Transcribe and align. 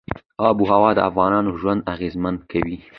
آب 0.47 0.57
وهوا 0.67 0.91
د 0.95 0.99
افغانانو 1.09 1.49
ژوند 1.61 1.85
اغېزمن 1.93 2.35
کوي. 2.51 2.77